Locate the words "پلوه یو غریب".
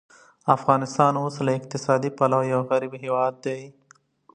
2.17-2.93